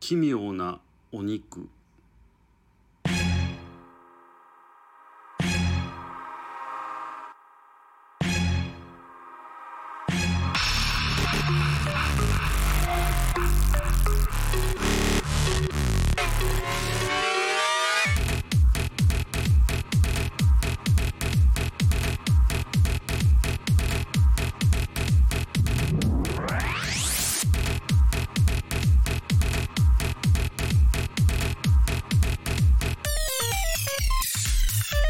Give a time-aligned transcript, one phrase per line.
[0.00, 0.80] 奇妙な
[1.12, 1.68] お肉